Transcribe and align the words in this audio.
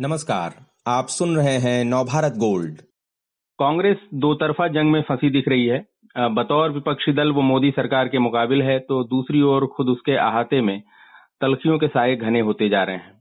नमस्कार, 0.00 0.52
आप 0.88 1.06
सुन 1.08 1.34
रहे 1.36 1.56
हैं 1.58 1.84
नवभारत 1.84 2.36
गोल्ड। 2.38 2.78
कांग्रेस 3.58 3.96
दो 4.14 4.32
तरफा 4.34 4.68
जंग 4.68 4.90
में 4.92 5.00
फंसी 5.02 5.28
दिख 5.30 5.48
रही 5.48 5.66
है। 5.66 5.78
बतौर 6.34 6.70
विपक्षी 6.72 7.12
दल 7.12 7.32
वो 7.32 7.42
मोदी 7.42 7.70
सरकार 7.70 8.08
के 8.08 8.18
मुकाबिल 8.18 8.62
है 8.62 8.78
तो 8.78 9.02
दूसरी 9.04 9.42
ओर 9.42 9.66
खुद 9.66 9.88
उसके 9.88 10.12
अहाते 10.18 10.60
में 10.60 10.80
तलखियों 11.40 11.78
के 11.78 11.88
साए 11.88 12.14
घने 12.16 12.40
होते 12.40 12.68
जा 12.68 12.82
रहे 12.82 12.96
हैं। 12.96 13.12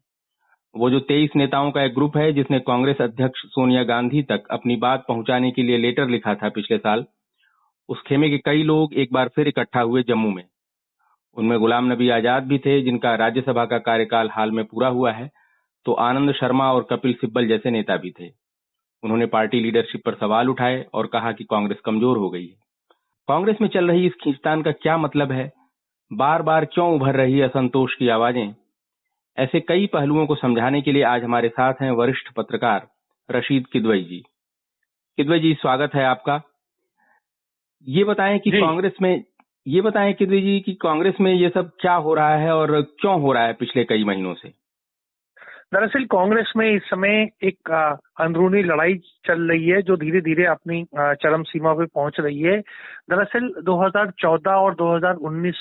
वो 0.76 0.90
जो 0.90 1.00
तेईस 1.00 1.36
नेताओं 1.36 1.72
का 1.72 1.84
एक 1.84 1.94
ग्रुप 1.94 2.16
है, 2.18 2.32
जिसने 2.34 2.60
कांग्रेस 2.60 3.02
अध्यक्ष 3.02 3.42
सोनिया 3.48 3.84
गांधी 3.84 4.22
तक 4.24 4.48
अपनी 4.52 4.76
बात 4.78 5.04
पहुँचाने 5.08 5.52
के 5.52 5.64
लिए 5.64 5.78
लेटर 5.78 6.08
लिखा 6.08 6.36
था 6.36 6.50
पिछले 6.50 6.78
साल, 6.78 7.06
उस 7.90 8.04
खेमे 8.08 8.30
के 8.30 8.38
कई 8.46 8.64
लोग 8.64 8.94
एक 8.96 9.14
बार 9.14 9.32
फिर 9.36 9.48
इकट्ठा 9.48 9.82
हुए 9.82 10.04
जम्मू 10.04 10.30
में। 10.30 10.44
उनमें 11.38 11.60
गुलाम 11.60 11.92
नबी 11.92 12.10
आज़ाद 12.12 12.44
भी 12.44 12.58
थे, 12.58 12.82
जिनका 12.82 13.16
राज्यसभा 13.16 13.66
का 13.66 13.78
कार्यकाल 13.82 14.30
हाल 14.30 14.52
में 14.52 14.64
पूरा 14.66 14.88
हुआ 14.90 15.12
है। 15.12 15.30
तो 15.86 15.94
आनंद 15.94 16.32
शर्मा 16.32 16.74
और 16.74 16.88
कपिल 16.90 17.14
सिब्बल 17.14 17.48
जैसे 17.48 17.72
नेता 17.72 17.98
भी 17.98 18.12
थे। 18.12 18.30
उन्होंने 19.04 19.26
पार्टी 19.26 19.60
लीडरशिप 19.60 20.02
पर 20.06 20.14
सवाल 20.14 20.50
उठाए 20.50 20.86
और 20.94 21.08
कहा 21.08 21.32
कि 21.32 21.44
कांग्रेस 21.44 21.80
कमज़ोर 21.86 22.18
हो 22.18 22.30
गई 22.30 22.46
है। 22.46 22.56
कांग्रेस 23.28 23.58
में 23.62 23.68
चल 23.70 23.92
रही 23.92 24.06
इस 24.06 24.14
खींचतान 24.14 24.62
का 24.62 24.72
क्या 24.72 24.98
मतलब 24.98 25.32
है? 25.32 25.52
बार 26.14 26.42
बार 26.42 26.66
क्यों 26.66 26.96
उभर 26.96 27.16
रही 27.16 27.42
असंतोष 27.42 27.96
की 27.96 28.10
आवाज़ें? 28.10 28.56
ऐसे 29.38 29.60
कई 29.60 29.88
पहलुओं 29.88 30.26
को 30.28 30.36
समझाने 30.36 30.82
के 30.82 30.92
लिए 30.92 31.04
आज 31.04 31.24
हमारे 31.24 31.50
साथ 31.50 31.74
हैं 31.82 31.92
वरिष्ठ 31.92 32.34
पत्रकार 32.34 32.88
रशीद 33.32 33.68
किदवई 33.68 34.04
जी। 34.04 34.24
किदवई 35.18 35.40
जी 35.40 35.54
स्वागत 35.54 35.96
है 35.96 36.06
आपका। 36.06 36.42
ये 37.88 38.04
बताएँ 38.04 38.40
कि 38.40 38.52
कांग्रेस 38.52 38.94
में 39.02 39.24
ये 39.68 39.82
बताएँ 39.82 40.14
किदवई 40.14 40.42
जी 40.42 40.60
कि 40.60 40.74
कांग्रेस 40.74 41.16
में 41.22 41.34
ये 41.34 41.50
सब 41.50 41.72
क्या 41.82 41.94
हो 41.94 42.14
रहा 42.14 42.36
है 42.36 42.56
और 42.56 42.82
क्यों 42.82 43.22
हो 43.22 43.34
रहा 43.34 43.44
है 43.44 43.54
पिछले 43.54 43.84
कई 43.84 44.04
महीनों 44.04 44.34
से? 44.34 44.59
दरअसल 45.72 46.04
कांग्रेस 46.12 46.52
में 46.58 46.70
इस 46.70 46.82
समय 46.90 47.28
एक 47.48 47.70
अंदरूनी 48.22 48.62
लड़ाई 48.64 48.94
चल 49.26 49.42
रही 49.50 49.68
है 49.70 49.82
जो 49.90 49.96
धीरे 49.98 50.22
धीरे 50.22 50.46
अपनी 50.50 50.84
चरम 50.96 51.44
सीमा 51.50 51.74
पे 51.74 51.86
पहुँच 51.86 52.16
रही 52.20 52.40
है। 52.42 52.58
दरअसल 53.10 53.50
2014 53.66 54.56
और 54.64 54.76
2019 54.76 55.60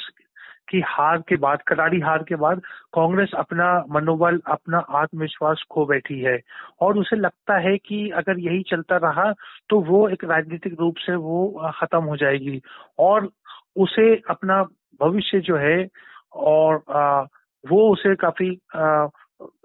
की 0.70 0.80
हार 0.86 1.18
के 1.28 1.36
बाद 1.44 1.62
करारी 1.68 2.00
हार 2.00 2.22
के 2.28 2.36
बाद 2.36 2.60
कांग्रेस 2.94 3.30
अपना 3.38 3.68
मनोबल 3.90 4.40
अपना 4.54 4.78
आत्मविश्वास 5.02 5.64
खो 5.70 5.84
बैठी 5.86 6.18
है। 6.20 6.38
और 6.80 6.98
उसे 6.98 7.16
लगता 7.16 7.58
है 7.68 7.76
कि 7.86 8.08
अगर 8.16 8.38
यही 8.48 8.62
चलता 8.70 8.96
रहा 9.04 9.30
तो 9.70 9.80
वो 9.90 10.08
एक 10.08 10.24
राजनीतिक 10.30 10.76
रूप 10.80 10.96
से 11.06 11.16
वो 11.28 11.46
खत्म 11.80 12.02
हो 12.04 12.16
जाएगी। 12.16 12.60
और 12.98 13.28
उसे 13.84 14.14
अपना 14.30 14.62
भविष्य 15.00 15.40
जो 15.40 15.56
है 15.56 15.86
और 16.34 16.82
आ, 16.90 17.20
वो 17.64 17.92
उसे 17.92 18.14
काफ़ी 18.16 18.50
आ, 18.76 19.06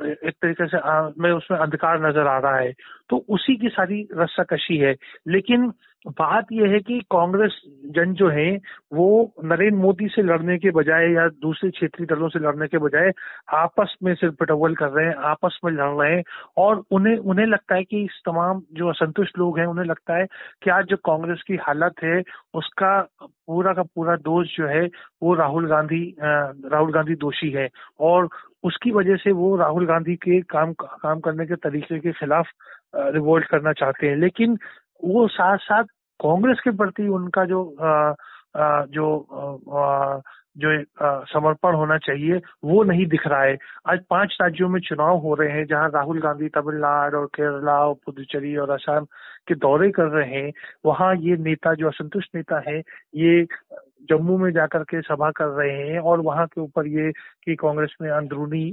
एक 0.02 0.34
तरीके 0.42 0.68
से 0.68 0.78
में 1.22 1.32
उसमें 1.32 1.58
अंधकार 1.58 2.08
नज़र 2.08 2.28
आ 2.28 2.38
रहा 2.40 2.58
है। 2.58 2.74
तो 3.10 3.26
उसी 3.30 3.56
की 3.56 3.70
सारी 3.70 4.08
रस्साकशी 4.18 4.78
है। 4.78 4.96
लेकिन 5.28 5.74
बात 6.08 6.46
यह 6.52 6.70
है 6.70 6.80
कि 6.80 7.00
कांग्रेस 7.00 7.62
जन 7.86 8.14
जो 8.14 8.30
है, 8.30 8.60
वो 8.94 9.34
नरेंद्र 9.44 9.78
मोदी 9.78 10.08
से 10.08 10.22
लड़ने 10.22 10.58
के 10.58 10.72
बजाय 10.72 11.12
या 11.12 11.28
दूसरे 11.28 11.70
क्षेत्रीय 11.70 12.16
दलों 12.16 12.30
से 12.30 12.40
लड़ने 12.40 12.68
के 12.68 12.78
बजाय 12.78 13.12
आपस 13.54 13.96
में 14.04 14.16
सिर्फ़ 14.16 14.36
पटवल 14.36 14.76
कर 14.76 14.88
रहे 14.88 15.06
हैं, 15.06 15.16
आपस 15.16 15.60
में 15.66 15.72
लड़ 15.72 16.04
रहे 16.04 16.16
हैं 16.16 16.24
और 16.58 16.84
उन्हें 16.92 17.18
उन्हें 17.18 17.46
लगता 17.46 17.76
है 17.76 17.84
कि 17.84 18.04
इस 18.04 18.22
तमाम 18.26 18.62
जो 18.74 18.90
असंतुष्ट 18.90 19.40
लोग 19.40 19.60
हैं, 19.60 19.66
उन्हें 19.66 19.86
लगता 19.86 20.18
है 20.18 20.26
कि 20.64 20.70
आज 20.70 20.86
जो 20.86 20.98
कांग्रेस 20.98 21.42
की 21.48 21.56
हालत 21.56 21.94
है, 22.04 22.24
उसका 22.54 23.08
पूरा 23.24 23.74
का 23.74 23.84
पूरा 23.84 24.16
दोष 24.16 24.58
जो 24.58 24.68
है, 24.68 24.90
वो 25.24 25.34
राहुल 25.34 25.68
गांधी 25.68 26.16
राहुल 26.66 26.92
गांधी 26.92 27.16
दोषी 27.16 27.50
है। 27.52 27.70
और 28.00 28.30
उसकी 28.64 28.92
वजह 28.92 29.16
से 29.16 29.32
वो 29.32 29.56
राहुल 29.58 29.86
गांधी 29.86 30.16
के 30.16 30.40
काम 30.42 30.74
काम 30.82 31.20
करने 31.20 31.46
के 31.46 31.56
तरीके 31.56 32.00
के 32.00 32.12
खिलाफ 32.12 32.48
रिवोल्ट 32.96 33.46
करना 33.46 33.74
चाहते 33.74 34.08
हैं। 34.08 34.16
लेकिन 34.18 34.58
वो 35.06 35.28
साथ 35.28 35.58
साथ 35.58 35.84
कांग्रेस 36.20 36.60
के 36.64 36.72
प्रति 36.72 37.08
उनका 37.08 37.46
जो 37.46 37.64
आ, 37.82 38.14
आ, 38.62 38.86
जो 38.86 39.06
आ, 39.74 40.20
जो 40.58 40.70
समर्पण 41.34 41.76
होना 41.76 41.98
चाहिए 41.98 42.40
वो 42.64 42.84
नहीं 42.84 43.06
दिख 43.08 43.28
रहा 43.28 43.42
है। 43.44 43.58
आज 43.90 44.00
पाँच 44.10 44.38
राज्यों 44.42 44.70
में 44.70 44.80
चुनाव 44.82 45.18
हो 45.18 45.34
रहे 45.36 45.52
हैं 45.52 45.66
जहाँ 45.66 45.90
राहुल 45.90 46.20
गांधी 46.22 46.48
तमिलनाडु 46.48 47.18
और 47.18 47.26
केरला 47.36 47.78
और 47.88 47.96
पुदुचेरी 48.06 48.56
और 48.58 48.70
असम 48.70 49.06
के 49.48 49.56
दौरे 49.56 49.90
कर 49.92 50.08
रहे 50.08 50.30
हैं 50.30 50.52
वहाँ 50.86 51.16
ये 51.16 51.38
नेता 51.38 51.74
जो 51.74 51.88
असंतुष्ट 51.88 52.36
नेता 52.36 52.62
है 52.70 52.78
ये 53.16 53.42
जम्मू 54.10 54.38
में 54.38 54.52
जाकर 54.52 54.84
के 54.84 55.02
सभा 55.02 55.32
कर 55.32 55.46
रहे 55.46 55.88
हैं 55.88 56.00
और 56.00 56.20
वहाँ 56.20 56.46
के 56.48 56.62
ऊपर 56.62 56.88
ये 56.88 57.12
कि 57.44 57.56
कांग्रेस 57.56 57.96
में 58.02 58.10
अंदरूनी 58.10 58.66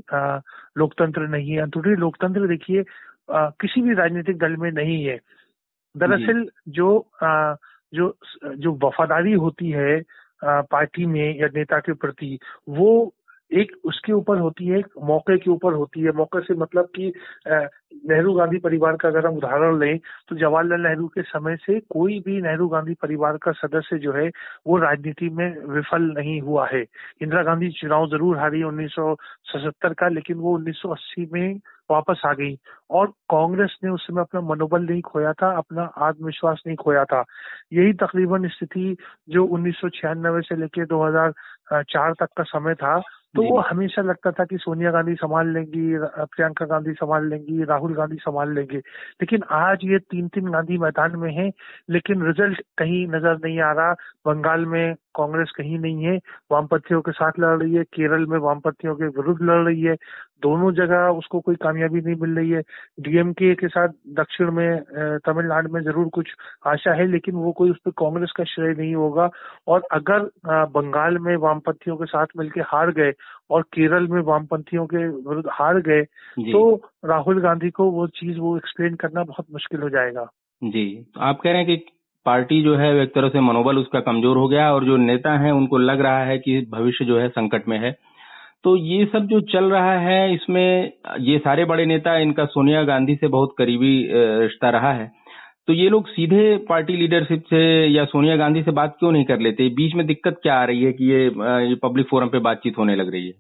लोकतंत्र 0.79 1.27
नहीं 1.29 1.51
है। 1.51 1.61
अंदरूनी 1.61 1.97
लोकतंत्र 1.97 2.47
देखिए 2.49 2.85
किसी 3.33 3.83
भी 3.83 3.95
राजनीतिक 3.95 4.39
दल 4.39 4.57
में 4.57 4.71
नहीं 4.73 5.05
है। 5.05 5.19
दरअसल 5.97 6.49
जो। 6.69 7.07
आ, 7.23 7.55
जो 7.95 8.17
जो 8.57 8.73
वफादारी 8.83 9.33
होती 9.33 9.71
है 9.71 10.03
आ, 10.45 10.61
पार्टी 10.61 11.07
में 11.07 11.39
या 11.39 11.49
नेता 11.55 11.79
के 11.79 11.93
प्रति 11.93 12.39
वो 12.69 13.15
एक 13.53 13.73
उसके 13.85 14.13
ऊपर 14.13 14.39
होती 14.39 14.67
है, 14.67 14.79
एक 14.79 14.87
मौके 15.05 15.37
के 15.39 15.51
ऊपर 15.51 15.73
होती 15.75 16.01
है। 16.01 16.13
मौके 16.17 16.41
से 16.41 16.55
मतलब 16.55 16.89
कि 16.97 17.13
नेहरू 18.09 18.33
गांधी 18.35 18.59
परिवार 18.59 18.97
का 18.97 19.09
अगर 19.09 19.27
हम 19.27 19.37
उदाहरण 19.37 19.79
लें 19.81 19.99
तो 20.29 20.37
जवाहरलाल 20.37 20.81
नेहरू 20.81 21.07
के 21.09 21.23
समय 21.23 21.57
से 21.57 21.79
कोई 21.91 22.19
भी 22.27 22.41
नेहरू 22.43 22.69
गांधी 22.69 22.95
परिवार 23.03 23.37
का 23.43 23.53
सदस्य 23.53 23.99
जो 23.99 24.13
है, 24.13 24.29
वो 24.67 24.77
राजनीति 24.79 25.29
में 25.31 25.49
विफल 25.75 26.03
नहीं 26.19 26.41
हुआ 26.41 26.67
है। 26.73 26.81
इंदिरा 27.23 27.43
गांधी 27.43 27.71
चुनाव 27.81 28.07
ज़रूर 28.11 28.39
हारी 28.39 28.63
उन्नीस 28.63 28.95
का, 29.85 30.09
लेकिन 30.09 30.37
वो 30.39 30.57
1980 30.59 31.27
में 31.33 31.61
वापस 31.91 32.23
आ 32.27 32.33
गई। 32.33 32.57
और 32.91 33.07
कांग्रेस 33.31 33.77
ने 33.85 33.91
उस 33.91 34.07
समय 34.07 34.21
अपना 34.21 34.41
मनोबल 34.41 34.83
नहीं 34.83 35.01
खोया 35.03 35.33
था, 35.33 35.51
अपना 35.59 35.83
आत्मविश्वास 35.99 36.63
नहीं 36.67 36.77
खोया 36.77 37.05
था। 37.05 37.25
यही 37.73 37.93
तकरीबन 38.03 38.49
स्थिति 38.49 38.97
जो 39.29 39.45
उन्नीस 39.47 39.81
सौ 39.81 39.89
छियानबे 39.89 40.41
से 40.41 40.57
लेकर 40.57 40.87
2004 40.87 42.15
तक 42.21 42.29
का 42.37 42.43
समय 42.45 42.75
था 42.75 43.01
तो 43.35 43.43
वो 43.43 43.59
हमेशा 43.61 44.03
लगता 44.03 44.31
था 44.31 44.45
कि 44.45 44.57
सोनिया 44.57 44.91
गांधी 44.91 45.15
संभाल 45.15 45.49
लेंगी 45.55 45.99
प्रियंका 45.99 46.67
गांधी 46.67 46.93
संभाल 46.93 47.29
लेंगी 47.29 47.65
राहुल 47.65 47.95
गांधी 47.95 48.17
संभाल 48.17 48.55
लेंगे। 48.55 48.77
लेकिन 48.77 49.43
आज 49.51 49.85
ये 49.85 49.99
तीन 50.11 50.29
तीन 50.29 50.51
गांधी 50.53 50.79
मैदान 50.79 51.17
में 51.17 51.31
हैं 51.35 51.51
लेकिन 51.91 52.27
रिज़ल्ट 52.27 52.63
कहीं 52.79 53.07
नज़र 53.09 53.39
नहीं 53.45 53.61
आ 53.61 53.73
रहा। 53.73 53.93
बंगाल 54.27 54.67
में 54.67 54.95
कांग्रेस 55.15 55.51
कहीं 55.57 55.79
नहीं 55.79 56.05
है 56.05 56.17
वामपंथियों 56.53 57.01
के 57.01 57.13
साथ 57.13 57.39
लड़ 57.41 57.57
रही 57.63 57.75
है 57.75 57.85
केरल 57.95 58.27
में 58.27 58.39
वामपंथियों 58.39 58.95
के 58.95 59.07
विरुद्ध 59.19 59.41
लड़ 59.43 59.63
रही 59.65 59.83
है 59.83 59.95
दोनों 60.43 60.73
जगह 60.75 61.09
उसको 61.19 61.41
कोई 61.41 61.55
कामयाबी 61.55 62.01
नहीं 62.01 62.15
मिल 62.21 62.37
रही 62.37 62.51
है। 62.51 62.61
डीएमके 63.01 63.55
के 63.55 63.69
साथ 63.69 63.89
दक्षिण 64.17 64.51
में 64.51 65.19
तमिलनाडु 65.27 65.73
में 65.73 65.81
ज़रूर 65.83 66.09
कुछ 66.09 66.29
आशा 66.67 66.93
है 66.95 67.07
लेकिन 67.07 67.35
वो 67.35 67.53
कोई 67.53 67.71
उस 67.71 67.79
पर 67.87 67.91
कांग्रेस 67.99 68.33
का 68.37 68.45
श्रेय 68.45 68.75
नहीं 68.75 68.95
होगा। 68.95 69.29
और 69.69 69.83
अगर 69.93 70.31
बंगाल 70.47 71.19
में 71.19 71.35
वामपंथियों 71.39 71.97
के 71.97 72.07
साथ 72.07 72.27
मिलकर 72.39 72.61
हार 72.67 72.93
गए 72.93 73.13
और 73.51 73.63
केरल 73.75 74.09
में 74.09 74.21
वामपंथियों 74.23 74.87
के 74.87 75.07
विरुद्ध 75.09 75.49
हार 75.53 75.81
गए 75.81 76.03
तो 76.43 76.61
राहुल 77.05 77.41
गांधी 77.43 77.71
को 77.71 77.91
वो 77.91 78.07
चीज़ 78.17 78.39
वो 78.39 78.57
एक्सप्लेन 78.57 78.95
करना 78.95 79.25
बहुत 79.25 79.47
मुश्किल 79.53 79.81
हो 79.81 79.89
जाएगा। 79.91 80.29
जी 80.63 80.85
तो 81.15 81.21
आप 81.21 81.41
कह 81.41 81.51
रहे 81.51 81.59
हैं 81.59 81.67
कि 81.67 81.93
पार्टी 82.27 82.63
जो 82.63 82.75
है 82.77 82.91
एक 83.03 83.15
तरह 83.15 83.29
से 83.29 83.41
मनोबल 83.41 83.79
उसका 83.79 84.01
कमज़ोर 84.01 84.37
हो 84.37 84.49
गया 84.49 84.73
और 84.75 84.85
जो 84.85 84.97
नेता 84.97 85.39
हैं 85.39 85.53
उनको 85.53 85.79
लग 85.79 86.01
रहा 86.01 86.25
है 86.25 86.39
कि 86.39 86.61
भविष्य 86.73 87.05
जो 87.05 87.19
है 87.19 87.29
संकट 87.29 87.69
में 87.69 87.79
है। 87.79 87.93
तो 88.65 88.77
ये 88.77 89.05
सब 89.05 89.27
जो 89.27 89.41
चल 89.53 89.65
रहा 89.65 89.99
है 89.99 90.35
इसमें 90.35 90.93
ये 91.21 91.39
सारे 91.39 91.65
बड़े 91.65 91.87
नेता 91.87 92.17
इनका 92.19 92.45
सोनिया 92.47 92.83
गांधी 92.85 93.15
से 93.15 93.29
बहुत 93.29 93.55
करीबी 93.59 93.93
रिश्ता 94.13 94.71
रहा 94.71 94.93
है। 94.93 95.11
तो 95.69 95.73
ये 95.73 95.89
लोग 95.89 96.09
सीधे 96.09 96.57
पार्टी 96.69 96.97
लीडरशिप 96.97 97.45
से 97.51 97.63
या 97.87 98.05
सोनिया 98.05 98.37
गांधी 98.37 98.63
से 98.63 98.71
बात 98.73 98.97
क्यों 98.99 99.13
नहीं 99.13 99.25
कर 99.25 99.41
लेते? 99.41 99.69
बीच 99.71 99.95
में 99.95 100.07
दिक्कत 100.07 100.41
क्या 100.43 100.55
आ 100.55 100.65
रही 100.65 100.83
है 100.83 100.93
कि 100.93 101.05
ये, 101.05 101.25
ये 101.69 101.75
पब्लिक 101.83 102.07
फोरम 102.07 102.29
पे 102.29 102.39
बातचीत 102.41 102.79
होने 102.79 102.97
लग 102.97 103.11
रही 103.13 103.27
है? 103.27 103.33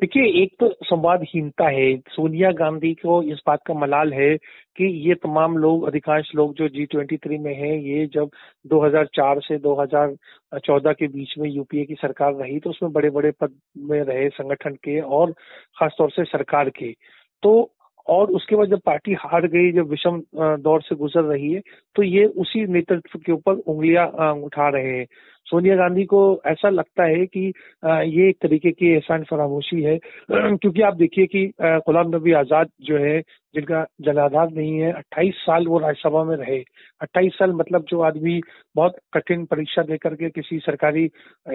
देखिए, 0.00 0.42
एक 0.42 0.54
तो 0.60 0.68
संवादहीनता 0.84 1.66
है। 1.68 1.96
सोनिया 2.08 2.50
गांधी 2.50 2.92
को 2.94 3.22
इस 3.22 3.40
बात 3.46 3.60
का 3.66 3.74
मलाल 3.74 4.12
है 4.12 4.36
कि 4.76 4.84
ये 5.08 5.14
तमाम 5.14 5.56
लोग, 5.56 5.84
अधिकांश 5.86 6.30
लोग 6.34 6.54
जो 6.54 6.68
जी 6.68 6.84
ट्वेंटी 6.86 7.16
थ्री 7.16 7.38
में 7.38 7.54
हैं, 7.54 7.76
ये 7.78 8.06
जब 8.06 8.30
2004 8.66 9.40
से 9.40 9.58
2014 9.58 10.92
के 10.92 11.08
बीच 11.08 11.34
में 11.38 11.48
यूपीए 11.50 11.84
की 11.84 11.94
सरकार 11.94 12.32
रही 12.34 12.58
तो 12.60 12.70
उसमें 12.70 12.92
बड़े 12.92 13.10
बड़े 13.10 13.30
पद 13.30 13.54
में 13.78 14.00
रहे 14.02 14.28
संगठन 14.28 14.74
के 14.74 15.00
और 15.00 15.32
खासतौर 15.78 16.10
से 16.10 16.24
सरकार 16.24 16.70
के। 16.70 16.92
तो 17.42 17.72
और 18.08 18.30
उसके 18.30 18.56
बाद 18.56 18.68
जब 18.68 18.80
पार्टी 18.86 19.12
हार 19.20 19.46
गई, 19.46 19.72
जब 19.72 19.88
विषम 19.90 20.22
दौर 20.36 20.82
से 20.82 20.94
गुजर 20.96 21.22
रही 21.24 21.52
है 21.52 21.60
तो 21.96 22.02
ये 22.02 22.24
उसी 22.24 22.66
नेतृत्व 22.72 23.18
के 23.18 23.32
ऊपर 23.32 23.52
उंगलियाँ 23.66 24.06
उठा 24.44 24.68
रहे 24.68 24.96
हैं। 24.98 25.06
सोनिया 25.46 25.76
गांधी 25.76 26.04
को 26.04 26.20
ऐसा 26.46 26.68
लगता 26.68 27.04
है 27.04 27.24
कि 27.26 27.40
ये 27.84 28.28
एक 28.28 28.36
तरीके 28.42 28.70
की 28.70 28.92
एहसान 28.94 29.22
फरामोशी 29.30 29.82
है। 29.82 29.96
क्योंकि 30.30 30.82
आप 30.82 30.96
देखिए 30.96 31.26
कि 31.26 31.44
गुलाम 31.62 32.14
नबी 32.16 32.32
आज़ाद 32.32 32.68
जो 32.82 32.98
है 32.98 33.20
जिनका 33.54 33.84
जनाधार 34.02 34.50
नहीं 34.50 34.78
है 34.78 34.92
28 34.92 35.34
साल 35.36 35.66
वो 35.66 35.78
राज्यसभा 35.78 36.22
में 36.24 36.36
रहे। 36.36 36.58
28 37.00 37.32
साल 37.34 37.52
मतलब 37.52 37.84
जो 37.88 38.00
आदमी 38.02 38.40
बहुत 38.76 38.96
कठिन 39.14 39.44
परीक्षा 39.44 39.82
देकर 39.82 40.14
के 40.14 40.30
किसी 40.30 40.58
सरकारी 40.58 41.04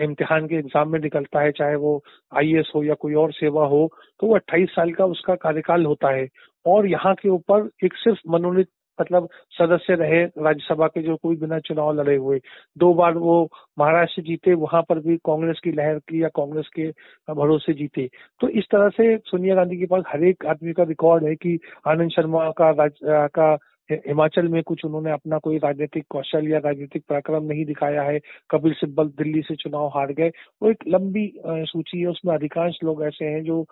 इम्तिहान 0.03 0.47
के 0.47 0.55
एग्ज़ाम 0.55 0.91
में 0.91 0.99
निकलता 0.99 1.41
है, 1.41 1.51
चाहे 1.51 1.75
वो 1.75 2.01
आईएएस 2.31 2.71
हो 2.75 2.83
या 2.83 2.93
कोई 2.93 3.13
और 3.15 3.31
सेवा 3.33 3.65
हो 3.67 3.87
तो 4.19 4.27
वो 4.27 4.37
28 4.37 4.69
साल 4.69 4.91
का 4.93 5.05
उसका 5.07 5.35
कार्यकाल 5.37 5.85
होता 5.85 6.15
है। 6.15 6.27
और 6.65 6.87
यहाँ 6.87 7.13
के 7.15 7.29
ऊपर 7.29 7.69
एक 7.85 7.93
सिर्फ़ 7.95 8.19
मनोनीत 8.29 8.67
मतलब 9.01 9.29
सदस्य 9.59 9.95
रहे 9.95 10.23
राज्यसभा 10.23 10.87
के 10.87 11.01
जो 11.01 11.15
कोई 11.15 11.35
बिना 11.35 11.59
चुनाव 11.59 11.93
लड़े 11.93 12.15
हुए। 12.15 12.39
दो 12.77 12.93
बार 12.93 13.17
वो 13.17 13.49
महाराष्ट्र 13.79 14.21
जीते 14.21 14.53
वहाँ 14.53 14.81
पर 14.81 14.99
भी 14.99 15.17
कांग्रेस 15.17 15.59
की 15.63 15.71
लहर 15.71 15.99
की 15.99 16.23
या 16.23 16.27
कांग्रेस 16.27 16.69
के 16.75 16.87
भरोसे 17.33 17.73
जीते। 17.73 18.09
तो 18.41 18.49
इस 18.49 18.65
तरह 18.71 18.89
से 18.89 19.17
सोनिया 19.17 19.55
गांधी 19.55 19.77
के 19.77 19.85
पास 19.85 20.03
हर 20.07 20.23
एक 20.23 20.45
आदमी 20.45 20.73
का 20.73 20.83
रिकॉर्ड 20.83 21.23
है 21.23 21.35
कि 21.35 21.59
आनंद 21.87 22.11
शर्मा 22.11 22.49
का 22.49 22.69
राज, 22.69 22.91
का 23.05 23.57
हिमाचल 23.89 24.47
में 24.49 24.61
कुछ 24.63 24.83
उन्होंने 24.85 25.11
अपना 25.11 25.37
कोई 25.43 25.57
राजनीतिक 25.63 26.05
कौशल 26.09 26.47
या 26.51 26.57
राजनीतिक 26.65 27.03
पराक्रम 27.09 27.43
नहीं 27.51 27.65
दिखाया 27.65 28.01
है। 28.03 28.19
कपिल 28.51 28.73
सिब्बल 28.73 29.07
दिल्ली 29.17 29.41
से 29.47 29.55
चुनाव 29.55 29.87
हार 29.95 30.11
गए। 30.19 30.29
वो 30.61 30.69
एक 30.71 30.83
लंबी 30.87 31.27
सूची 31.47 31.99
है। 31.99 32.05
उसमें 32.07 32.33
अधिकांश 32.35 32.79
लोग 32.83 33.03
ऐसे 33.07 33.25
हैं 33.25 33.43
जो 33.43 33.65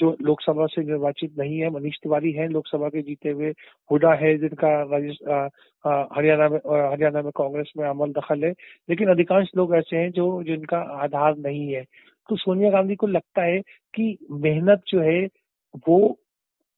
जो 0.00 0.16
लोकसभा 0.22 0.66
से 0.74 0.82
निर्वाचित 0.84 1.38
नहीं 1.38 1.58
है। 1.60 1.70
मनीष 1.74 1.96
तिवारी 2.02 2.32
है 2.32 2.48
लोकसभा 2.48 2.88
के 2.88 3.02
जीते 3.02 3.30
हुए। 3.30 3.50
हुडा 3.90 4.12
है 4.22 4.36
जिनका 4.38 4.68
हरियाणा 6.16 6.48
में 6.48 6.58
हरियाणा 6.90 7.22
में 7.22 7.30
कांग्रेस 7.36 7.72
में 7.78 7.88
अमल 7.88 8.12
दखल 8.18 8.44
है। 8.44 8.50
लेकिन 8.88 9.08
अधिकांश 9.10 9.48
लोग 9.56 9.74
ऐसे 9.76 9.96
हैं 9.96 10.10
जो, 10.12 10.42
जिनका 10.42 10.78
आधार 11.04 11.36
नहीं 11.38 11.72
है। 11.74 11.82
तो 12.28 12.36
सोनिया 12.36 12.70
गांधी 12.70 12.94
को 12.96 13.06
लगता 13.06 13.42
है 13.44 13.60
कि 13.94 14.16
मेहनत 14.30 14.82
जो 14.88 15.00
है, 15.00 15.24
वो 15.88 16.16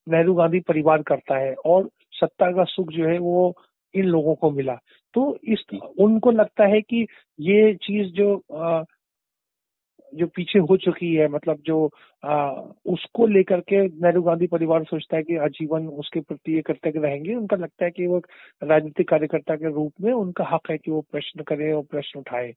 नेहरू 0.06 0.35
गांधी 0.35 0.61
परिवार 0.69 1.03
करता 1.09 1.38
है। 1.38 1.55
और 1.67 1.88
सत्ता 2.20 2.50
का 2.53 2.65
सुख 2.67 2.93
जो 2.93 3.09
है 3.09 3.19
वो 3.20 3.55
इन 3.94 4.05
लोगों 4.06 4.35
को 4.35 4.50
मिला। 4.50 4.75
तो 5.15 5.38
इस 5.44 5.65
उनको 6.00 6.31
लगता 6.32 6.67
है 6.67 6.81
कि 6.82 7.06
ये 7.41 7.75
चीज़ 7.82 8.12
जो 8.12 8.35
आ, 8.55 8.82
जो 10.12 10.26
पीछे 10.26 10.59
हो 10.61 10.76
चुकी 10.76 11.12
है 11.15 11.26
मतलब 11.29 11.59
जो 11.65 11.79
आ, 12.23 12.50
उसको 12.87 13.26
लेकर 13.26 13.61
के 13.61 13.82
नेहरू 13.85 14.23
गांधी 14.23 14.47
परिवार 14.47 14.85
सोचता 14.85 15.17
है 15.17 15.23
कि 15.23 15.37
आजीवन 15.38 15.88
उसके 16.03 16.20
प्रति 16.20 16.55
ये 16.55 16.62
करते 16.62 16.91
रहेंगे 16.91 17.35
उनका 17.35 17.56
लगता 17.56 17.85
है 17.85 17.91
कि 17.91 18.06
वो 18.06 18.19
राजनीतिक 18.62 19.09
कार्यकर्ता 19.09 19.56
के 19.56 19.73
रूप 19.75 19.93
में 20.00 20.12
उनका 20.12 20.44
हक 20.53 20.70
है 20.70 20.76
कि 20.79 20.91
वो 20.91 21.00
प्रश्न 21.12 21.43
करें 21.43 21.73
और 21.73 21.82
प्रश्न 21.91 22.19
उठाए। 22.20 22.53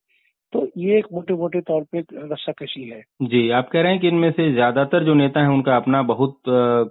तो 0.54 0.66
ये 0.78 0.98
एक 0.98 1.06
मोटे 1.13 1.34
मोटे 1.34 1.62
तौर 1.62 1.84
पे 1.92 2.00
रस्साकशी 2.13 2.84
है। 2.84 3.02
जी 3.24 3.50
आप 3.50 3.69
कह 3.69 3.81
रहे 3.81 3.92
हैं 3.92 4.02
कि 4.02 4.08
इनमें 4.08 4.31
से 4.31 4.52
ज़्यादातर 4.54 5.04
जो 5.04 5.13
नेता 5.13 5.42
हैं 5.42 5.50
उनका 5.50 5.75
अपना 5.75 6.02
बहुत 6.04 6.38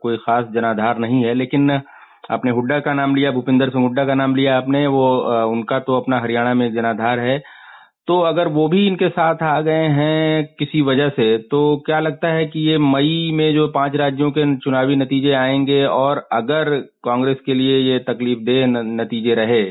कोई 0.02 0.16
खास 0.16 0.46
जनाधार 0.54 0.98
नहीं 0.98 1.24
है 1.24 1.34
लेकिन 1.34 1.70
आपने 2.24 2.50
हुड्डा 2.50 2.78
का 2.80 2.92
नाम 2.94 3.14
लिया, 3.14 3.30
भूपिंदर 3.30 3.70
सिंह 3.70 3.84
हुड्डा 3.84 4.04
का 4.04 4.14
नाम 4.14 4.34
लिया 4.36 4.56
आपने, 4.56 4.86
वो 4.86 5.16
उनका 5.52 5.78
तो 5.78 5.96
अपना 5.96 6.20
हरियाणा 6.20 6.54
में 6.54 6.72
जनाधार 6.74 7.18
है। 7.20 7.38
तो 8.08 8.18
अगर 8.20 8.48
वो 8.48 8.66
भी 8.68 8.86
इनके 8.86 9.08
साथ 9.08 9.42
आ 9.42 9.60
गए 9.60 9.86
हैं 9.88 10.44
किसी 10.58 10.80
वजह 10.82 11.08
से 11.08 11.36
तो 11.50 11.60
क्या 11.86 11.98
लगता 12.00 12.28
है 12.28 12.46
कि 12.46 12.60
ये 12.60 12.78
मई 12.78 13.30
में 13.34 13.52
जो 13.54 13.66
पाँच 13.68 13.96
राज्यों 13.96 14.30
के 14.30 14.44
चुनावी 14.56 14.96
नतीजे 14.96 15.32
आएँगे 15.34 15.84
और 15.86 16.26
अगर 16.32 16.70
कांग्रेस 17.04 17.36
के 17.46 17.54
लिए 17.54 17.78
ये 17.80 17.98
तकलीफ़ 18.08 18.38
दे 18.40 18.64
नतीजे 18.66 19.34
रहे 19.34 19.62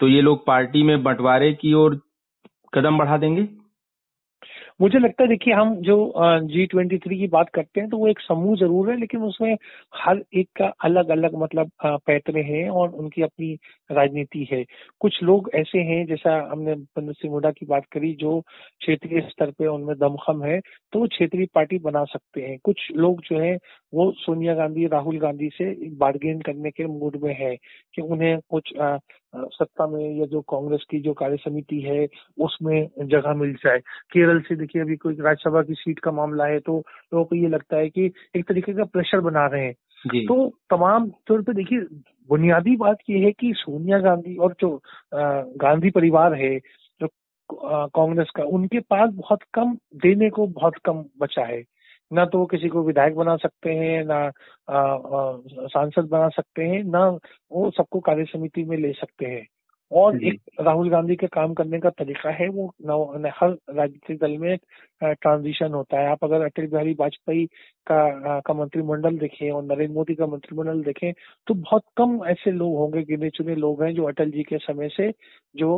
तो 0.00 0.08
ये 0.08 0.20
लोग 0.20 0.44
पार्टी 0.46 0.82
में 0.82 1.02
बंटवारे 1.02 1.52
की 1.52 1.72
ओर 1.74 2.00
कदम 2.74 2.98
बढ़ा 2.98 3.16
देंगे? 3.16 3.42
मुझे 4.80 4.98
लगता 4.98 5.22
है, 5.22 5.28
देखिए, 5.28 5.54
हम 5.54 5.74
जो 5.82 5.94
जी 6.42 6.64
ट्वेंटी 6.66 6.98
थ्री 6.98 7.18
की 7.18 7.26
बात 7.28 7.48
करते 7.54 7.80
हैं 7.80 7.88
तो 7.90 7.96
वो 7.98 8.06
एक 8.08 8.20
समूह 8.20 8.56
ज़रूर 8.58 8.90
है, 8.90 8.96
लेकिन 9.00 9.22
उसमें 9.22 9.56
हर 9.94 10.22
एक 10.34 10.48
का 10.56 10.66
अलग 10.84 11.08
अलग 11.10 11.34
मतलब 11.38 11.70
पैतरे 11.84 12.42
हैं 12.42 12.68
और 12.70 12.90
उनकी 12.92 13.22
अपनी 13.22 13.52
राजनीति 13.90 14.46
है। 14.52 14.64
कुछ 15.00 15.22
लोग 15.22 15.50
ऐसे 15.54 15.78
हैं, 15.80 16.04
जैसा 16.06 16.36
हमने 16.52 16.74
पंडित 16.96 17.16
सिंह 17.16 17.32
हुडा 17.34 17.50
की 17.50 17.66
बात 17.66 17.84
करी, 17.92 18.12
जो 18.14 18.40
क्षेत्रीय 18.40 19.20
स्तर 19.22 19.50
पे 19.58 19.66
उनमें 19.68 19.94
दमखम 19.98 20.42
है 20.44 20.58
तो 20.92 20.98
वो 21.00 21.06
क्षेत्रीय 21.08 21.46
पार्टी 21.54 21.78
बना 21.80 22.04
सकते 22.06 22.40
हैं। 22.42 22.58
कुछ 22.64 22.88
लोग 22.96 23.20
जो 23.24 23.38
है, 23.40 23.54
वो 23.92 24.10
सोनिया 24.16 24.54
गांधी, 24.54 24.86
राहुल 24.88 25.18
गांधी 25.20 25.48
से 25.52 25.70
बार्गेन 25.98 26.40
करने 26.42 26.70
के 26.70 26.86
मूड 26.88 27.16
में 27.22 27.34
है, 27.34 27.54
कि 27.94 28.02
उन्हें 28.02 28.38
कुछ 28.50 28.72
सत्ता 29.34 29.86
में 29.86 30.18
या 30.18 30.26
जो 30.26 30.40
कांग्रेस 30.40 30.84
की 30.90 31.00
जो 31.00 31.12
कार्य 31.12 31.36
समिति 31.36 31.80
है 31.80 32.06
उसमें 32.38 32.88
जगह 33.02 33.34
मिल 33.34 33.52
जाए। 33.54 33.78
केरल 34.12 34.40
से 34.40 34.56
देखिए 34.56 34.82
अभी 34.82 34.96
कोई 34.96 35.14
राज्यसभा 35.20 35.62
की 35.62 35.74
सीट 35.74 35.98
का 35.98 36.12
मामला 36.12 36.46
है 36.46 36.58
तो 36.60 36.78
लोगों 36.78 37.24
को 37.24 37.36
ये 37.36 37.48
लगता 37.48 37.76
है 37.76 37.88
कि 37.88 38.10
एक 38.36 38.48
तरीके 38.48 38.72
का 38.72 38.84
प्रेशर 38.84 39.20
बना 39.20 39.46
रहे 39.46 39.64
हैं। 39.64 39.74
तो 40.26 40.46
तमाम 40.70 41.08
तौर 41.26 41.42
पे 41.42 41.52
देखिए 41.52 41.80
बुनियादी 42.28 42.76
बात 42.76 42.98
यह 43.10 43.24
है 43.24 43.32
कि 43.32 43.52
सोनिया 43.56 43.98
गांधी 43.98 44.36
और 44.36 44.54
जो 44.60 44.80
गांधी 45.14 45.90
परिवार 45.90 46.34
है 46.34 46.58
जो 47.00 47.08
कांग्रेस 47.86 48.30
का 48.36 48.44
उनके 48.44 48.80
पास 48.80 49.10
बहुत 49.14 49.42
कम 49.54 49.74
देने 49.96 50.30
को 50.30 50.46
बहुत 50.46 50.76
कम 50.84 51.04
बचा 51.20 51.44
है। 51.44 51.62
ना 52.10 52.24
तो 52.26 52.38
वो 52.38 52.46
किसी 52.46 52.68
को 52.68 52.82
विधायक 52.84 53.14
बना 53.16 53.36
सकते 53.36 53.70
हैं 53.74 54.04
ना 54.04 54.30
सांसद 55.68 56.08
बना 56.10 56.28
सकते 56.28 56.62
हैं 56.68 56.82
ना 56.84 57.06
वो 57.52 57.70
सबको 57.76 58.00
कार्य 58.00 58.24
समिति 58.32 58.64
में 58.64 58.76
ले 58.78 58.92
सकते 58.94 59.26
हैं। 59.26 59.46
और 59.92 60.16
एक 60.24 60.36
राहुल 60.60 60.90
गांधी 60.90 61.14
के 61.16 61.26
काम 61.26 61.54
करने 61.54 61.78
का 61.80 61.90
तरीका 61.90 62.30
है 62.32 62.48
वो 62.48 62.66
हर 62.80 63.50
राजनीतिक 63.70 64.18
दल 64.18 64.36
में 64.38 64.56
ट्रांजिशन 65.02 65.72
होता 65.74 66.00
है। 66.00 66.08
आप 66.10 66.24
अगर 66.24 66.44
अटल 66.44 66.66
बिहारी 66.66 66.92
वाजपेयी 67.00 67.46
का 67.86 68.38
का 68.46 68.54
मंत्रिमंडल 68.54 69.18
देखें 69.18 69.50
और 69.50 69.62
नरेंद्र 69.64 69.94
मोदी 69.94 70.14
का 70.14 70.26
मंत्रिमंडल 70.26 70.82
देखें 70.84 71.12
तो 71.46 71.54
बहुत 71.54 71.84
कम 71.96 72.20
ऐसे 72.28 72.50
लोग 72.52 72.76
होंगे 72.78 73.02
गिने 73.04 73.30
चुने 73.30 73.54
लोग 73.56 73.82
हैं 73.82 73.92
जो 73.94 74.04
अटल 74.08 74.30
जी 74.30 74.42
के 74.44 74.58
समय 74.60 74.88
से 74.90 75.10
जो 75.54 75.76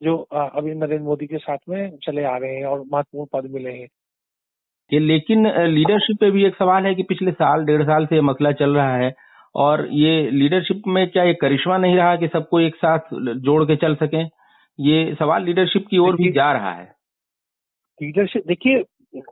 जो 0.00 0.16
अभी 0.34 0.74
नरेंद्र 0.74 1.04
मोदी 1.04 1.26
के 1.26 1.38
साथ 1.38 1.58
में 1.68 1.96
चले 2.04 2.24
आ 2.26 2.36
रहे 2.38 2.56
हैं 2.56 2.64
और 2.66 2.84
महत्वपूर्ण 2.92 3.26
पद 3.32 3.50
मिले 3.52 3.70
हैं। 3.72 3.88
ये 4.90 4.98
लेकिन 4.98 5.46
लीडरशिप 5.66 6.16
पे 6.20 6.30
भी 6.30 6.44
एक 6.46 6.54
सवाल 6.54 6.86
है 6.86 6.94
कि 6.94 7.02
पिछले 7.02 7.32
साल 7.32 7.64
डेढ़ 7.64 7.82
साल 7.82 8.06
से 8.06 8.14
ये 8.14 8.20
मसला 8.20 8.52
चल 8.52 8.74
रहा 8.76 8.96
है 8.96 9.12
और 9.54 9.86
ये 9.92 10.30
लीडरशिप 10.30 10.82
में 10.86 11.06
क्या 11.10 11.22
ये 11.24 11.34
करिश्मा 11.34 11.76
नहीं 11.78 11.96
रहा 11.96 12.16
कि 12.16 12.28
सबको 12.28 12.60
एक 12.60 12.76
साथ 12.76 13.14
जोड़ 13.44 13.62
के 13.64 13.76
चल 13.76 13.94
सके? 13.94 14.22
ये 14.78 15.14
सवाल 15.14 15.44
लीडरशिप 15.44 15.86
की 15.90 15.98
ओर 15.98 16.16
भी 16.16 16.30
जा 16.32 16.52
रहा 16.52 16.72
है। 16.72 16.84
लीडरशिप 18.00 18.46
देखिए 18.46 18.82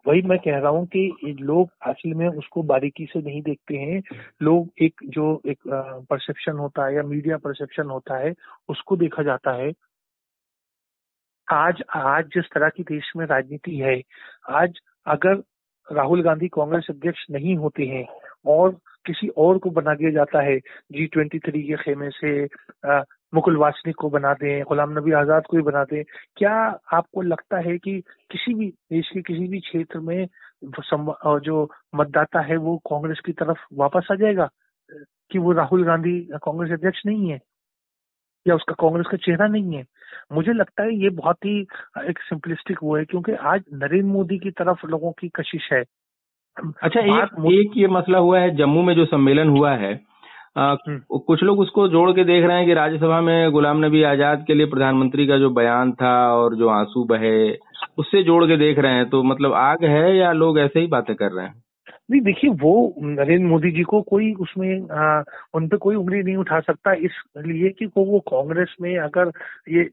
वही 0.09 0.23
मैं 0.23 0.39
कह 0.39 0.59
रहा 0.59 0.71
हूँ 0.71 0.87
कि 0.87 1.37
लोग 1.41 1.71
असल 1.89 2.15
में 2.15 2.27
उसको 2.29 2.63
बारीकी 2.63 3.05
से 3.05 3.21
नहीं 3.21 3.41
देखते 3.43 3.77
हैं। 3.77 4.01
लोग 4.43 4.69
एक 4.83 5.01
जो 5.07 5.41
एक 5.47 5.59
परसेप्शन 6.11 6.59
होता 6.59 6.87
है 6.87 6.95
या 6.97 7.03
मीडिया 7.03 7.37
परसेप्शन 7.37 7.91
होता 7.91 8.19
है 8.19 8.33
उसको 8.69 8.97
देखा 8.97 9.23
जाता 9.23 9.53
है। 9.63 9.73
आज 11.49 11.83
आज 11.97 12.25
जिस 12.35 12.45
तरह 12.55 12.69
की 12.69 12.83
देश 12.83 13.13
में 13.17 13.27
राजनीति 13.27 13.77
है 13.79 14.01
आज 14.51 14.81
अगर 15.07 15.43
राहुल 15.89 16.23
गांधी 16.23 16.49
कांग्रेस 16.53 16.87
अध्यक्ष 16.91 17.25
नहीं 17.31 17.57
होते 17.57 17.85
हैं 17.87 18.05
और 18.53 18.71
किसी 19.07 19.29
और 19.45 19.59
को 19.59 19.71
बना 19.71 19.95
दिया 19.95 20.11
जाता 20.11 20.41
है 20.43 20.59
जी 20.59 21.07
ट्वेंटी 21.13 21.39
थ्री 21.39 21.63
के 21.63 21.77
खेमे 21.77 22.11
से 22.11 22.45
मुकुल 23.33 23.57
वासनिक 23.57 23.97
को 23.99 24.09
बना 24.11 24.33
दें, 24.35 24.63
गुलाम 24.69 24.99
नबी 24.99 25.13
आज़ाद 25.21 25.47
को 25.51 25.57
ही 25.57 25.63
बना 25.63 25.83
दें, 25.93 26.03
क्या 26.37 26.53
आपको 26.95 27.23
लगता 27.23 27.59
है 27.69 27.77
कि 27.79 28.01
किसी 28.31 28.55
भी 28.55 28.69
देश 28.93 29.11
के 29.15 29.23
किसी 29.23 29.47
भी 29.49 29.61
क्षेत्र 29.61 30.01
में 30.01 30.27
जो 31.45 31.69
मतदाता 31.95 32.41
है 32.47 32.57
वो 32.57 32.77
कांग्रेस 32.91 33.21
की 33.27 33.33
तरफ़ 33.33 33.65
वापस 33.79 34.09
आ 34.13 34.15
जाएगा? 34.15 34.49
कि 35.31 35.39
वो 35.39 35.53
राहुल 35.53 35.85
गांधी 35.85 36.19
कांग्रेस 36.45 36.73
अध्यक्ष 36.79 37.01
नहीं 37.07 37.31
है? 37.31 37.39
या 38.47 38.55
उसका 38.55 38.75
कांग्रेस 38.81 39.07
का 39.11 39.17
चेहरा 39.27 39.47
नहीं 39.49 39.77
है? 39.77 39.85
मुझे 40.33 40.53
लगता 40.53 40.83
है 40.83 40.95
ये 40.97 41.11
बहुत 41.17 41.45
ही 41.45 41.59
एक 42.09 42.19
सिंपलिस्टिक 42.21 42.79
वो 42.83 42.97
है 42.97 43.05
क्योंकि 43.05 43.33
आज 43.47 43.65
नरेंद्र 43.75 44.07
मोदी 44.09 44.39
की 44.39 44.51
तरफ़ 44.53 44.87
लोगों 44.87 45.13
की 45.13 45.29
कशिश 45.37 45.69
है 45.73 45.83
अच्छा 46.57 47.01
एक, 47.01 47.53
एक 47.53 47.77
ये 47.77 47.87
मसला 47.89 48.19
हुआ 48.19 48.41
है 48.41 48.55
जम्मू 48.57 48.83
में 48.83 48.95
जो 48.95 49.05
सम्मेलन 49.07 49.49
हुआ 49.49 49.75
है 49.77 49.93
आ, 50.57 50.65
हम्म। 50.79 51.19
कुछ 51.19 51.43
लोग 51.43 51.59
उसको 51.61 51.87
जोड़ 51.89 52.11
के 52.13 52.25
देख 52.25 52.45
रहे 52.45 52.57
हैं 52.57 52.67
कि 52.67 52.75
राज्यसभा 52.75 53.21
में 53.21 53.51
गुलाम 53.53 53.85
नबी 53.85 54.03
आज़ाद 54.03 54.45
के 54.47 54.55
लिए 54.55 54.67
प्रधानमंत्री 54.67 55.27
का 55.27 55.39
जो 55.39 55.51
बयान 55.51 55.93
था 55.93 56.15
और 56.35 56.57
जो 56.57 56.69
आँसू 56.69 57.05
बहे 57.05 57.37
उससे 57.99 58.23
जोड़ 58.23 58.45
के 58.47 58.57
देख 58.57 58.79
रहे 58.79 58.95
हैं 58.95 59.09
तो 59.11 59.23
मतलब 59.25 59.53
आग 59.55 59.85
है 59.87 60.17
या 60.17 60.33
लोग 60.35 60.59
ऐसे 60.59 60.81
ही 60.81 60.87
बातें 60.89 61.15
कर 61.17 61.33
रहे 61.33 61.47
हैं 61.47 61.55
नहीं 62.11 62.21
देखिए 62.21 62.51
वो 62.51 62.95
नरेंद्र 62.99 63.47
मोदी 63.47 63.71
जी 63.71 63.83
को 63.83 64.03
कोई 64.03 64.33
उसमें 64.35 64.89
आ, 64.91 65.23
उन 65.55 65.69
कोई 65.69 65.97
उंगली 65.97 66.23
नहीं 66.23 66.37
उठा 66.37 66.61
सकता 66.61 66.93
इसलिए 66.93 67.71
कि 67.71 67.87
वो 67.87 68.05
वो 68.05 68.21
कांग्रेस 68.21 68.77
में 68.81 68.99
अगर 68.99 69.31
ये 69.69 69.85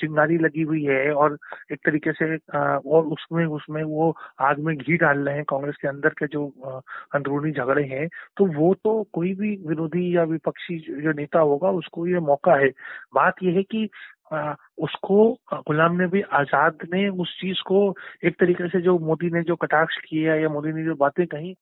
चिंगारी 0.00 0.38
लगी 0.38 0.62
हुई 0.62 0.84
है 0.84 1.12
और 1.12 1.38
एक 1.72 1.78
तरीके 1.84 2.12
से 2.12 2.38
आ, 2.54 2.58
और 2.76 3.04
उसमें 3.06 3.46
उसमें 3.46 3.82
वो 3.82 4.16
आग 4.40 4.58
में 4.58 4.76
घी 4.76 4.96
डाल 4.96 5.18
रहे 5.18 5.34
हैं 5.34 5.44
कांग्रेस 5.44 5.74
के 5.82 5.88
अंदर 5.88 6.08
के 6.08 6.26
जो 6.26 6.46
अंदरूनी 7.14 7.52
झगड़े 7.52 7.84
हैं 7.84 8.08
तो 8.36 8.46
वो 8.46 8.74
तो 8.74 9.02
कोई 9.12 9.34
भी 9.34 9.60
विरोधी 9.66 10.16
या 10.16 10.22
विपक्षी 10.22 10.78
जो 10.78 11.12
नेता 11.12 11.38
होगा 11.38 11.70
उसको 11.70 12.06
ये 12.06 12.18
मौका 12.20 12.54
है। 12.54 12.68
बात 13.14 13.34
यह 13.42 13.52
है 13.52 13.62
कि 13.62 13.88
उसको 14.78 15.16
गुलाम 15.52 16.00
नबी 16.02 16.20
आज़ाद 16.34 16.86
ने 16.94 17.08
उस 17.08 17.36
चीज़ 17.40 17.60
को 17.66 17.82
एक 18.24 18.34
तरीके 18.40 18.68
से 18.68 18.80
जो 18.80 18.98
मोदी 18.98 19.30
ने 19.30 19.42
जो 19.42 19.56
कटाक्ष 19.56 19.96
किया 20.00 20.34
या 20.34 20.48
मोदी 20.48 20.72
ने 20.72 20.84
जो 20.84 20.94
बातें 20.94 21.26
कही। 21.26 21.54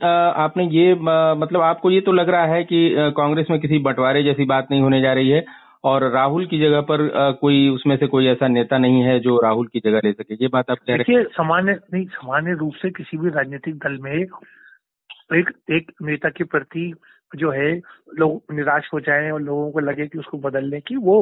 आपने 0.00 0.64
ये 0.68 0.94
मतलब 0.94 1.60
आपको 1.62 1.90
ये 1.90 2.00
तो 2.00 2.12
लग 2.12 2.28
रहा 2.28 2.46
है 2.46 2.64
कि 2.64 3.12
कांग्रेस 3.16 3.46
में 3.50 3.58
किसी 3.60 3.78
बंटवारे 3.80 4.22
जैसी 4.22 4.44
बात 4.44 4.68
नहीं 4.70 4.80
होने 4.82 5.00
जा 5.00 5.12
रही 5.12 5.30
है 5.30 5.44
और 5.84 6.04
राहुल 6.10 6.46
की 6.46 6.58
जगह 6.60 6.80
पर 6.80 7.08
कोई 7.40 7.68
उसमें 7.68 7.96
से 7.96 8.06
कोई 8.06 8.26
ऐसा 8.26 8.48
नेता 8.48 8.78
नहीं 8.78 9.02
है 9.02 9.18
जो 9.20 9.40
राहुल 9.40 9.66
की 9.66 9.80
जगह 9.80 10.00
ले 10.04 10.12
सके। 10.12 10.34
ये 10.34 10.48
बात 10.48 10.70
आप 10.70 10.78
कह 10.78 10.96
रहे 10.96 11.14
हैं 11.14 11.24
सामान्य 11.32 11.78
नहीं 11.94 12.04
सामान्य 12.12 12.54
रूप 12.54 12.74
से 12.74 12.90
किसी 12.90 13.18
भी 13.18 13.30
राजनीतिक 13.30 13.74
दल 13.78 13.98
में 14.02 14.12
एक 14.12 15.50
एक 15.70 15.92
नेता 16.02 16.28
के 16.28 16.44
प्रति 16.44 16.92
जो 17.36 17.50
है 17.50 17.70
लोग 18.18 18.54
निराश 18.54 18.90
हो 18.94 19.00
जाएँ 19.00 19.30
और 19.30 19.42
लोगों 19.42 19.70
को 19.70 19.80
लगे 19.80 20.06
कि 20.06 20.18
उसको 20.18 20.38
बदलने 20.38 20.80
की 20.80 20.96
वो 20.96 21.16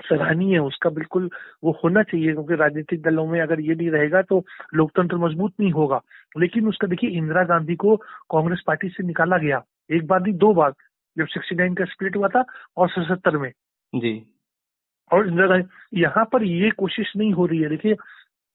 सराहनीय 0.00 0.52
है 0.52 0.60
उसका 0.60 0.90
बिल्कुल 0.90 1.28
वो 1.64 1.70
होना 1.84 2.02
चाहिए 2.02 2.32
क्योंकि 2.32 2.54
राजनीतिक 2.54 3.02
दलों 3.02 3.26
में 3.26 3.40
अगर 3.40 3.60
ये 3.60 3.74
नहीं 3.74 3.90
रहेगा 3.90 4.22
तो 4.22 4.44
लोकतंत्र 4.74 5.16
मज़बूत 5.16 5.52
नहीं 5.60 5.70
होगा। 5.72 6.00
लेकिन 6.38 6.68
उसका 6.68 6.86
देखिए 6.86 7.10
इंदिरा 7.10 7.44
गांधी 7.44 7.76
को 7.76 7.96
कांग्रेस 8.30 8.62
पार्टी 8.66 8.88
से 8.88 9.06
निकाला 9.06 9.38
गया 9.38 9.62
एक 9.90 10.06
बार 10.06 10.20
नहीं 10.22 10.34
दो 10.34 10.52
बार 10.54 10.72
जब 11.16 11.26
सिक्सटी 11.26 11.56
नाइन 11.56 11.74
का 11.74 11.84
स्प्लिट 11.84 12.16
हुआ 12.16 12.28
था 12.28 12.44
और 12.76 12.88
सतहत्तर 12.88 13.36
में। 13.36 13.50
जी। 13.92 14.14
और 15.10 15.28
इंदिरा 15.28 15.46
गांधी 15.46 16.00
यहाँ 16.00 16.24
पर 16.32 16.44
ये 16.44 16.70
कोशिश 16.78 17.12
नहीं 17.16 17.32
हो 17.32 17.46
रही 17.46 17.60
है 17.62 17.68
देखिए 17.68 17.94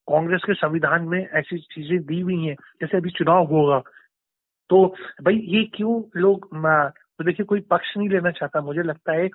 कांग्रेस 0.07 0.41
के 0.45 0.53
संविधान 0.53 1.07
में 1.07 1.19
ऐसी 1.19 1.57
चीज़ें 1.57 1.99
दी 2.05 2.19
हुई 2.19 2.37
हैं 2.45 2.55
जैसे 2.81 2.97
अभी 2.97 3.09
चुनाव 3.09 3.45
होगा। 3.45 3.79
तो 4.69 4.85
भाई 5.23 5.35
ये 5.47 5.63
क्यों 5.75 6.01
लोग 6.15 6.47
तो 6.55 7.23
देखिए 7.23 7.45
कोई 7.45 7.59
पक्ष 7.61 7.95
नहीं 7.97 8.09
लेना 8.09 8.31
चाहता 8.31 8.61
मुझे 8.61 8.83
लगता 8.83 9.13
है 9.13 9.27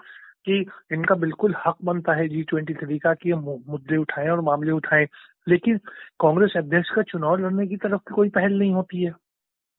कि 0.47 0.65
इनका 0.93 1.15
बिल्कुल 1.15 1.55
हक 1.67 1.77
बनता 1.85 2.15
है 2.15 2.29
जी 2.29 2.43
ट्वेंटी 2.43 2.75
थ्री 2.75 2.99
का 2.99 3.15
कि 3.15 3.33
मुद्दे 3.35 3.97
उठाएँ 3.97 4.29
और 4.29 4.41
मामले 4.41 4.73
उठाएँ। 4.73 5.07
लेकिन 5.49 5.79
कांग्रेस 6.21 6.53
अध्यक्ष 6.57 6.91
का 6.91 7.03
चुनाव 7.03 7.37
लड़ने 7.37 7.67
की 7.67 7.77
तरफ़ 7.77 8.13
कोई 8.15 8.29
पहल 8.29 8.59
नहीं 8.59 8.73
होती 8.73 9.03
है। 9.05 9.13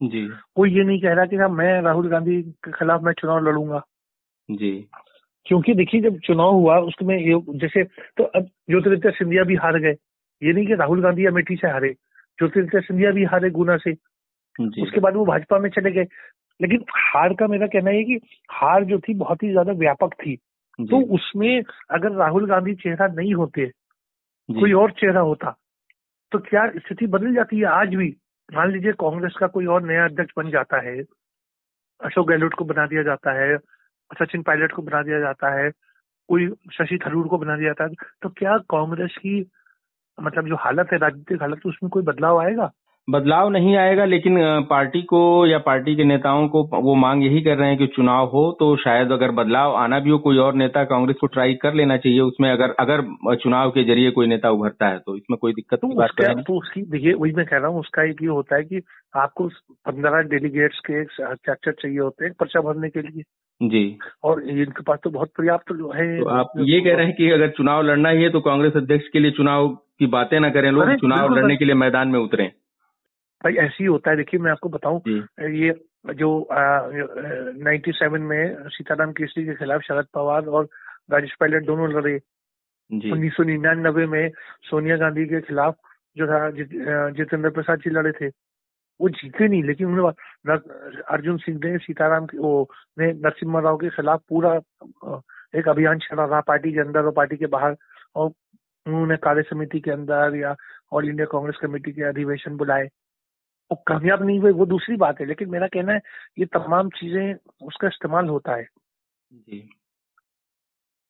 जी। 0.01 0.27
कोई 0.55 0.73
ये 0.75 0.83
नहीं 0.83 1.01
कह 1.01 1.13
रहा 1.13 1.25
कि 1.25 1.35
हाँ 1.35 1.49
मैं 1.49 1.81
राहुल 1.81 2.09
गांधी 2.09 2.41
के 2.43 2.71
खिलाफ 2.71 3.01
मैं 3.03 3.13
चुनाव 3.13 3.39
लड़ूँगा। 3.47 3.81
जी। 4.49 4.71
क्योंकि 5.45 5.73
देखिए 5.73 6.01
जब 6.01 6.19
चुनाव 6.19 6.53
हुआ 6.53 6.77
उसमें 6.79 7.17
जैसे 7.59 7.83
तो 7.85 8.23
अब 8.23 8.45
ज्योतिरादित्य 8.69 9.11
सिंधिया 9.11 9.43
भी 9.43 9.55
हार 9.55 9.79
गए। 9.79 9.95
ये 10.41 10.53
नहीं 10.53 10.67
कि 10.67 10.75
राहुल 10.75 11.01
गांधी 11.03 11.25
अमेठी 11.25 11.55
से 11.55 11.67
हारे। 11.67 11.89
ज्योतिरादित्य 12.39 12.81
सिंधिया 12.81 13.11
भी 13.11 13.23
हारे 13.25 13.49
गुना 13.49 13.77
से। 13.77 13.93
उसके 14.83 14.99
बाद 14.99 15.15
वो 15.15 15.25
भाजपा 15.25 15.59
में 15.59 15.69
चले 15.69 15.91
गए। 15.91 16.05
लेकिन 16.59 16.85
हार 16.97 17.33
का 17.33 17.47
मेरा 17.47 17.67
कहना 17.67 17.91
है 17.91 18.03
कि 18.03 18.19
हार 18.51 18.83
जो 18.85 18.99
थी 18.99 19.13
बहुत 19.13 19.43
ही 19.43 19.51
ज़्यादा 19.51 19.71
व्यापक 19.73 20.13
थी। 20.13 20.37
तो 20.79 20.99
उसमें 21.15 21.63
अगर 21.91 22.11
राहुल 22.11 22.47
गांधी 22.49 22.73
चेहरा 22.75 23.07
नहीं 23.07 23.33
होते 23.33 23.65
कोई 24.49 24.73
और 24.73 24.91
चेहरा 24.91 25.21
होता 25.21 25.55
तो 26.31 26.39
क्या 26.39 26.67
स्थिति 26.69 27.07
बदल 27.07 27.33
जाती 27.33 27.57
है? 27.57 27.65
आज 27.65 27.95
भी 27.95 28.15
मान 28.53 28.71
लीजिए 28.71 28.91
कांग्रेस 28.91 29.35
का 29.39 29.47
कोई 29.47 29.65
और 29.65 29.81
नया 29.83 30.05
अध्यक्ष 30.05 30.33
बन 30.37 30.49
जाता 30.49 30.81
है 30.81 31.01
अशोक 32.01 32.27
गहलोत 32.27 32.53
को 32.53 32.65
बना 32.65 32.85
दिया 32.87 33.03
जाता 33.03 33.31
है 33.31 33.57
सचिन 34.11 34.41
पायलट 34.41 34.71
को 34.71 34.81
बना 34.81 35.01
दिया 35.03 35.19
जाता 35.19 35.49
है 35.53 35.69
कोई 36.29 36.47
शशि 36.73 36.99
थरूर 37.05 37.27
को 37.27 37.37
बना 37.37 37.57
दिया 37.57 37.69
जाता 37.69 37.83
है 37.83 37.89
तो 38.21 38.29
क्या 38.29 38.57
कांग्रेस 38.57 39.15
की 39.17 39.51
मतलब 40.21 40.47
जो 40.47 40.55
हालत 40.55 40.89
है 40.93 40.97
राजनीतिक 40.97 41.41
हालत 41.41 41.65
उसमें 41.65 41.89
कोई 41.89 42.03
बदलाव 42.03 42.41
आएगा? 42.41 42.71
बदलाव 43.07 43.49
नहीं 43.49 43.75
आएगा 43.77 44.05
लेकिन 44.05 44.37
पार्टी 44.69 45.01
को 45.01 45.19
या 45.47 45.57
पार्टी 45.57 45.95
के 45.95 46.03
नेताओं 46.03 46.47
को 46.47 46.63
वो 46.81 46.95
मांग 46.95 47.23
यही 47.23 47.41
कर 47.41 47.57
रहे 47.57 47.69
हैं 47.69 47.77
कि 47.77 47.87
चुनाव 47.87 48.25
हो 48.27 48.41
तो 48.59 48.75
शायद 48.75 49.11
अगर 49.11 49.31
बदलाव 49.31 49.75
आना 49.75 49.99
भी 49.99 50.09
हो 50.09 50.17
कोई 50.17 50.37
और 50.37 50.55
नेता 50.55 50.83
कांग्रेस 50.83 51.17
को 51.21 51.27
ट्राई 51.27 51.53
कर 51.53 51.73
लेना 51.73 51.97
चाहिए 51.97 52.19
उसमें 52.21 52.49
अगर 52.51 52.73
अगर 52.79 53.03
चुनाव 53.35 53.69
के 53.69 53.83
ज़रिए 53.83 54.11
कोई 54.11 54.27
नेता 54.27 54.49
उभरता 54.49 54.87
है 54.87 54.99
तो 54.99 55.15
इसमें 55.15 55.37
कोई 55.41 55.53
दिक्कत 55.53 55.79
तो 55.79 55.87
बात 55.87 56.09
उसका, 56.09 56.33
तो 56.33 56.57
उसकी 56.57 56.81
देखिए 56.81 57.13
वही 57.13 57.31
मैं 57.31 57.45
कह 57.45 57.57
रहा 57.57 57.67
हूँ 57.67 57.79
उसका 57.79 58.03
एक 58.03 58.21
ये 58.21 58.27
होता 58.29 58.55
है 58.55 58.63
कि 58.63 58.81
आपको 59.15 59.47
पंद्रह 59.87 60.21
डेलीगेट्स 60.35 60.79
के 60.89 61.03
स्ट्रक्चर 61.05 61.71
चाहिए 61.71 61.99
होते 61.99 62.25
हैं 62.25 62.33
पर्चा 62.39 62.61
भरने 62.61 62.89
के 62.89 63.01
लिए। 63.01 63.23
जी। 63.61 63.97
और 64.23 64.43
इनके 64.49 64.83
पास 64.83 64.99
तो 65.03 65.09
बहुत 65.09 65.29
पर्याप्त 65.37 65.73
जो 65.73 65.91
है 65.95 66.19
तो 66.19 66.29
आप 66.35 66.51
ये 66.65 66.81
कह 66.81 66.95
रहे 66.95 67.05
हैं 67.05 67.15
कि 67.15 67.31
अगर 67.31 67.49
चुनाव 67.57 67.81
लड़ना 67.83 68.09
ही 68.09 68.23
है 68.23 68.29
तो 68.29 68.39
कांग्रेस 68.43 68.73
अध्यक्ष 68.75 69.07
के 69.13 69.19
लिए 69.19 69.31
चुनाव 69.31 69.67
की 69.99 70.07
बातें 70.13 70.39
ना 70.39 70.49
करें 70.49 70.71
लोग 70.71 70.95
चुनाव 70.99 71.35
लड़ने 71.35 71.55
के 71.55 71.65
लिए 71.65 71.75
मैदान 71.77 72.07
में 72.07 72.19
उतरे। 72.19 72.51
भाई 73.43 73.53
ऐसे 73.53 73.83
ही 73.83 73.85
होता 73.85 74.09
है। 74.11 74.17
देखिए 74.17 74.39
मैं 74.39 74.51
आपको 74.51 74.69
बताऊँ 74.69 75.01
ये 75.07 75.73
जो 76.15 76.29
नाइन्टी 76.51 77.91
सेवन 77.91 78.21
में 78.21 78.69
सीताराम 78.69 79.11
केसरी 79.13 79.45
के 79.45 79.53
खिलाफ 79.55 79.81
शरद 79.87 80.05
पवार 80.13 80.45
और 80.47 80.67
राजेश 81.11 81.35
पायलट 81.39 81.65
दोनों 81.65 81.89
लड़े। 81.91 82.15
उन्नीस 82.89 83.33
सौ 83.35 83.43
निन्यानबे 83.43 84.05
में 84.07 84.29
सोनिया 84.69 84.97
गांधी 84.97 85.25
के 85.25 85.41
खिलाफ 85.41 85.75
जो 86.17 86.27
था 86.27 86.49
जितेंद्र 86.51 87.49
प्रसाद 87.49 87.79
जी 87.79 87.89
लड़े 87.89 88.11
थे। 88.11 88.27
वो 88.99 89.09
जीते 89.09 89.47
नहीं 89.47 89.63
लेकिन 89.63 89.87
उन्होंने 89.87 90.53
अर्जुन 91.13 91.37
सिंह 91.37 91.59
ने 91.63 91.77
सीताराम 91.77 92.25
के 92.25 92.37
वो 92.37 92.69
ने 92.99 93.11
नरसिम्हा 93.13 93.61
राव 93.61 93.77
के 93.77 93.89
खिलाफ 93.95 94.21
पूरा 94.29 94.53
एक 95.59 95.67
अभियान 95.69 95.99
चला 95.99 96.25
रहा 96.25 96.41
पार्टी 96.47 96.71
के 96.73 96.79
अंदर 96.79 97.05
और 97.05 97.11
पार्टी 97.17 97.37
के 97.37 97.45
बाहर। 97.47 97.75
और 98.15 98.31
उन्होंने 98.85 99.15
कार्य 99.23 99.41
समिति 99.43 99.79
के 99.79 99.91
अंदर 99.91 100.35
या 100.35 100.55
ऑल 100.93 101.09
इंडिया 101.09 101.25
कांग्रेस 101.31 101.57
कमेटी 101.61 101.91
के 101.91 102.03
अधिवेशन 102.09 102.55
बुलाए। 102.57 102.87
वो 103.71 103.83
कामयाब 103.87 104.23
नहीं 104.23 104.39
हुए, 104.39 104.51
वो 104.51 104.65
दूसरी 104.65 104.95
बात 104.95 105.19
है, 105.19 105.25
लेकिन 105.25 105.49
मेरा 105.49 105.67
कहना 105.67 105.93
है, 105.93 106.01
ये 106.39 106.45
तमाम 106.45 106.89
चीज़ें 106.89 107.35
उसका 107.67 107.87
इस्तेमाल 107.87 108.27
होता 108.27 108.55
है। 108.55 108.67
जी। 109.33 109.69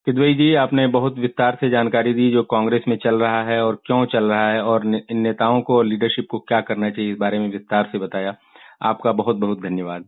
किदवई 0.05 0.33
जी, 0.33 0.53
आपने 0.55 0.87
बहुत 0.87 1.17
विस्तार 1.19 1.57
से 1.61 1.69
जानकारी 1.69 2.13
दी 2.13 2.31
जो 2.31 2.43
कांग्रेस 2.43 2.83
में 2.87 2.97
चल 2.97 3.15
रहा 3.15 3.43
है 3.43 3.63
और 3.63 3.81
क्यों 3.85 4.05
चल 4.05 4.23
रहा 4.23 4.49
है 4.49 4.61
और 4.63 4.85
इन 4.85 5.17
नेताओं 5.17 5.61
को, 5.61 5.81
लीडरशिप 5.81 6.27
को 6.31 6.39
क्या 6.39 6.61
करना 6.61 6.89
चाहिए 6.89 7.11
इस 7.11 7.17
बारे 7.17 7.39
में 7.39 7.49
विस्तार 7.49 7.89
से 7.91 7.97
बताया। 7.97 8.35
आपका 8.81 9.11
बहुत 9.11 9.35
बहुत 9.35 9.61
धन्यवाद। 9.61 10.05